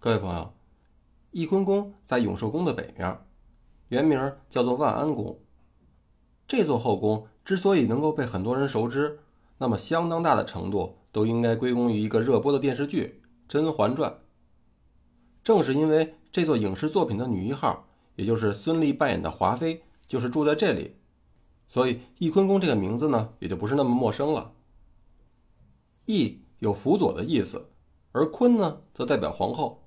[0.00, 0.52] 各位朋友，
[1.32, 3.18] 翊坤宫在永寿宫的北面，
[3.88, 5.40] 原名叫做万安宫。
[6.46, 9.18] 这座后宫之所以能够被很多人熟知，
[9.58, 14.08] 那么相当大的程度都应该归功于一个热播的电视剧《甄嬛传》。
[15.42, 20.94] 正是因为这座影视作品的女一号，也就是孙俪扮演的华妃，就是住在这里，
[21.66, 24.52] 所以翊坤宫这个名字呢，也就不是那么陌生了。
[26.06, 27.70] 翊有辅佐的意思，
[28.12, 29.82] 而坤呢，则代表皇后。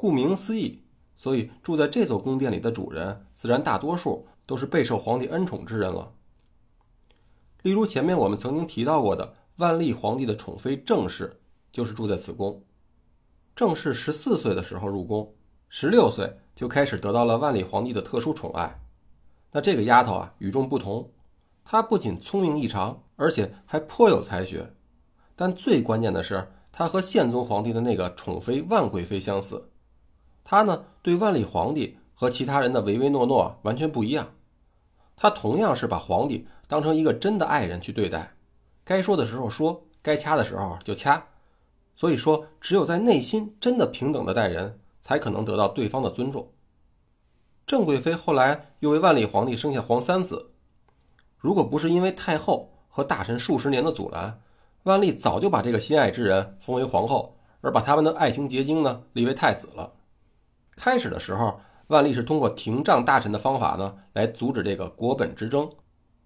[0.00, 0.82] 顾名思义，
[1.14, 6.14] 所以住在这座宫殿里的主人，自然大多数都是备受皇帝恩宠之人了。
[7.60, 11.38] 例如前面我们曾经提到过的万历皇帝的宠妃郑氏，
[11.70, 12.64] 就是住在此宫。
[13.54, 15.34] 郑氏十四岁的时候入宫，
[15.68, 18.80] 十六岁就开始得到了万历皇帝的特殊宠爱。
[19.52, 21.10] 那这个丫头啊，与众不同，
[21.62, 24.74] 她不仅聪明异常，而且还颇有才学。
[25.36, 29.69] 但最关键的是，她和宪宗皇帝的那个宠妃万贵妃相似。
[30.50, 34.28] 他呢，对万历皇帝和其他人的唯唯诺诺完全不一样。
[35.16, 38.32] 他同样是把皇帝当成一个真的爱人去对待，
[38.82, 41.24] 该说的时候说，该掐的时候就掐。
[41.94, 46.50] 所以说，只有在内心真的平等的待人，才可能得到对方的尊重。
[47.64, 50.50] 郑贵妃后来又为万历皇帝生下皇三子，
[51.36, 54.40] 如果不是因为太后和大臣数十年的阻拦，
[54.82, 59.92] 万历早就把这个心爱之人封为皇后，而把他们的爱情结晶呢立为太子了。
[60.76, 65.70] 开始的时候，万历是通过廷杖大臣的方法呢，来阻止这个国本之争。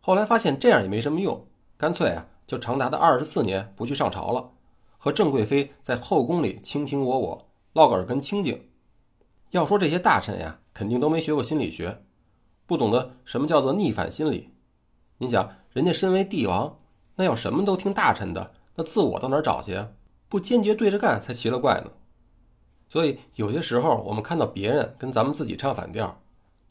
[0.00, 4.50] 后来发现这样也没什么用，干脆啊，就长达的二十四年不去上朝了，
[4.98, 8.68] 和郑贵妃在后宫里卿卿我我，落个耳根清净。
[9.50, 12.02] 要说这些大臣呀，肯定都没学过心理学，
[12.66, 14.54] 不懂得什么叫做逆反心理。
[15.18, 16.78] 你想，人家身为帝王，
[17.16, 19.78] 那要什么都听大臣的，那自我到哪找去？
[20.28, 21.90] 不坚决对着干才奇了怪呢。
[22.90, 26.20] 所以有些时候，我们看到别人跟咱们自己唱反调，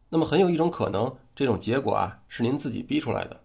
[0.09, 3.39] 那么很有一种可能，这种结果啊是您自己逼出来的。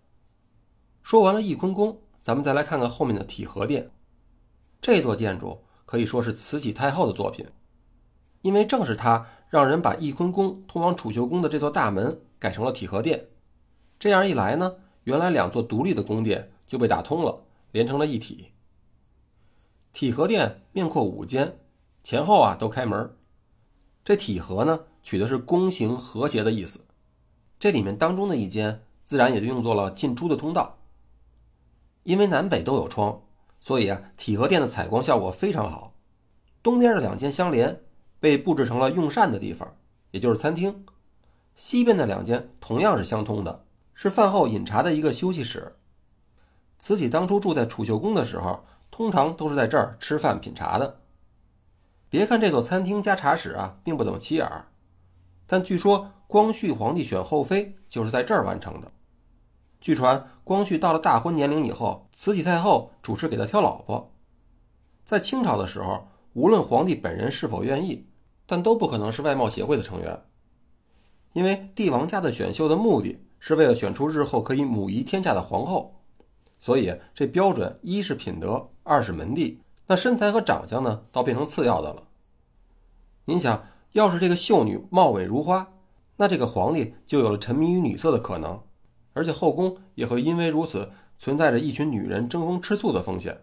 [1.00, 3.92] 说完了翊坤宫，咱们再来看看后面的体和殿。
[4.80, 7.46] 这座建筑可以说是慈禧太后的作品，
[8.42, 13.28] 因为正是她让人把翊坤宫通往储秀宫的这座大门改成了体和殿。
[14.00, 18.50] 这样一来呢，原来两座独立的宫殿就被打通了，连成了一体。
[19.92, 21.60] 体和殿面阔五间。
[22.04, 23.16] 前后啊都开门，
[24.04, 26.80] 这体和呢取的是宫形和谐的意思。
[27.58, 30.76] 这里面当中的一间自然也就用作了进出的通道。
[32.02, 33.22] 因为南北都有窗，
[33.58, 35.94] 所以啊体和殿的采光效果非常好。
[36.62, 37.80] 东边的两间相连，
[38.20, 39.74] 被布置成了用膳的地方，
[40.10, 40.84] 也就是餐厅。
[41.54, 45.74] 西边的两间同样是相通的，是饭后饮茶的一个休息室。
[46.78, 51.00] 慈禧当初住在储秀宫的时候，通常都是在这儿吃饭品茶的。
[52.14, 54.66] 别看这座餐厅加茶室啊，并不怎么起眼儿，
[55.48, 58.92] 但据说光绪皇帝选后妃就是在这儿完成的。
[59.80, 64.14] 据传，光绪到了大婚年龄以后，慈禧太后主持给他挑老婆。
[65.04, 68.06] 在清朝的时候，无论皇帝本人是否愿意，
[68.46, 70.22] 但都不可能是外貌协会的成员，
[71.32, 75.96] 因为帝王家的选秀的目的是为了选出日后可以母仪天下的皇后，
[76.60, 79.63] 所以这标准一是品德，二是门第。
[79.86, 82.04] 那身材和长相呢，倒变成次要的了。
[83.26, 85.72] 您想要是这个秀女貌美如花，
[86.16, 88.60] 那这个皇帝就有了沉迷于女色的可能，
[89.12, 93.42] 而且后宫也会因为如此存在着一群女人争风吃醋的风险。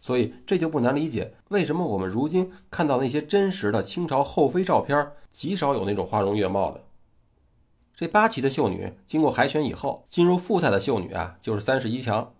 [0.00, 6.84] 所以这就不难理解，为什么我们如今看到那些真实的清朝后妃照片，极少有那种花容月貌的。
[7.94, 12.34] 这八旗的秀女经过海选以后，进入复赛的秀女啊，就是三十一强。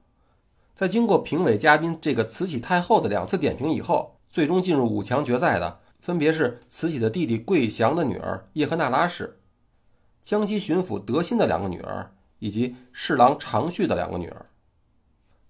[0.76, 9.41] 在经过评委嘉宾这个慈禧太后的两次点评以后，最终进入五强决赛的分别是慈禧的弟弟桂祥的女儿叶赫那拉氏，
[10.20, 14.50] 江西巡抚德馨的两个女儿，以及侍郎长绪的两个女儿。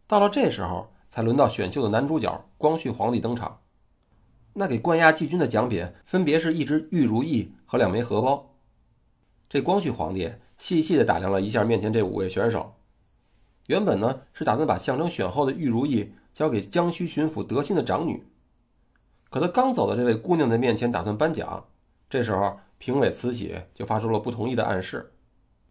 [0.07, 3.59] 到了这时候，才轮到选秀的男主角光绪皇帝登场。
[4.53, 8.55] 那给冠亚季军的奖品分别是一只玉如意和两枚荷包。
[9.49, 12.76] 这光绪皇帝细细的打量了一下面前这五位选手。
[13.67, 18.27] 原本呢是打算把象征选后的玉如意交给江西巡抚德馨的长女，
[19.31, 21.67] 可他刚走到这位姑娘的面前，打算颁奖，
[22.09, 25.13] 这时候评委慈禧就发出了不同意的暗示。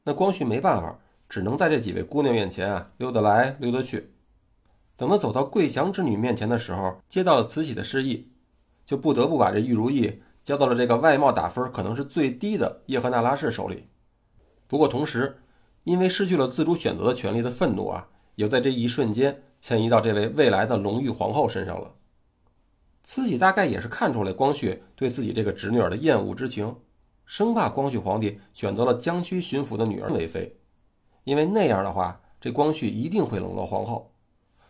[0.03, 0.99] 那光绪没办法，
[1.29, 4.11] 只能在这几位姑娘面前啊溜达来溜达去。
[4.97, 8.31] 等他走到桂祥之女面前的时候，接到了慈禧的示意，
[8.83, 13.87] 就不得不把这玉如意交到了这个外貌打分可能是最低的叶赫那拉氏手里。
[14.67, 15.37] 不过同时，
[15.85, 21.93] 因为失去了自主选择的权利的愤怒啊，也在这一瞬间迁移到这位未来的隆裕皇后身上了。
[23.03, 26.75] 慈禧大概也是看出来光绪对自己这个侄女儿的厌恶之情，
[27.23, 30.57] 生怕光绪皇帝选择了江西巡抚的女儿为妃，
[31.23, 34.11] 因为那样的话，这光绪一定会冷落皇后。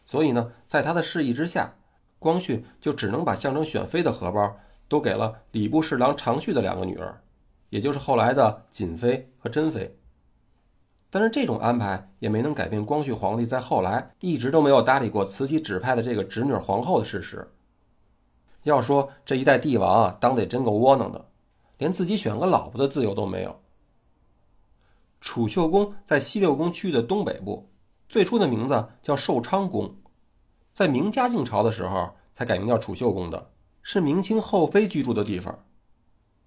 [0.06, 1.76] 所以呢，在他的示意之下，
[2.20, 4.58] 光绪就只能把象征选妃的荷包
[4.90, 7.22] 都给了礼部侍郎常煦的两个女儿，
[7.70, 9.98] 也就是后来的瑾妃和珍妃。
[11.16, 17.50] 但是这种安排也没能改变光绪皇帝在后来一直都没有搭理过慈禧指派的这个侄女皇后的事实。
[18.64, 21.30] 要说这一代帝王啊，当得真够窝囊的，
[21.78, 23.62] 连自己选个老婆的自由都没有。
[25.22, 27.70] 储秀宫在西六宫区域的东北部，
[28.10, 29.96] 最初的名字叫寿昌宫，
[30.74, 33.52] 在明嘉靖朝的时候才改名叫储秀宫的，
[33.82, 35.64] 是明清后妃居住的地方。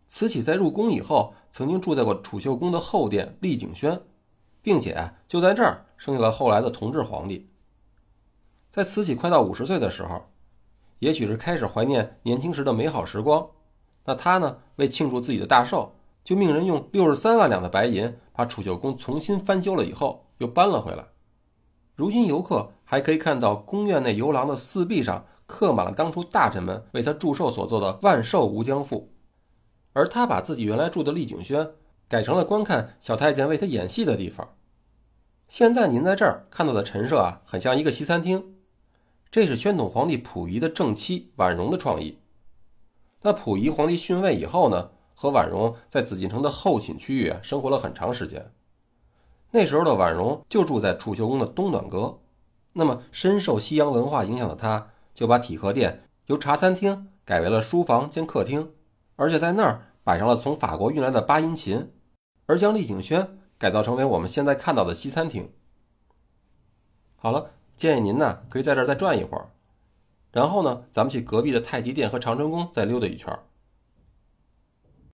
[0.07, 3.99] 慈禧在入宫以后，曾经住在过储秀宫的后殿丽景轩，
[4.63, 7.49] 并且就在这儿生下了后来的同治皇帝。
[8.71, 10.31] 在慈禧快到五十岁的时候。
[11.01, 13.51] 也许是开始怀念年轻时的美好时光，
[14.05, 14.59] 那他呢？
[14.75, 15.93] 为庆祝自己的大寿，
[16.25, 21.05] 就命人用六十三万两的白银把储秀宫重新翻修了，以后又搬了回来。
[21.95, 29.13] 如今游客还可以看到宫院内游廊的四壁上刻满了当初大臣们为他祝寿所做的“万寿无疆赋”，
[29.95, 31.75] 而他把自己原来住的丽景轩
[32.09, 34.55] 改成了观看小太监为他演戏的地方。
[35.47, 38.55] 现在您在这儿看到的陈设啊，很像一个西餐厅。
[39.31, 42.19] 这是宣统皇帝溥仪的正妻婉容的创意。
[43.23, 48.51] 那溥仪皇帝逊位以后呢，和婉容在紫禁城的后寝区域生活了很长时间。
[49.51, 52.21] 那时候的婉容就住在储秀宫的东暖阁。
[52.73, 58.73] 那么深受西洋文化影响的他，就把体和殿由茶餐厅改为了书房兼客厅，
[59.17, 61.91] 而且在那儿摆上了从法国运来的八音琴，
[62.49, 65.53] 而将丽景轩改造成为我们现在看到的西餐厅。
[67.15, 67.53] 好了。
[67.79, 69.51] 建议您呢，可以在这儿再转一会儿，
[70.33, 73.33] 然后呢，咱们去隔壁的太极殿和长春宫再溜达一圈。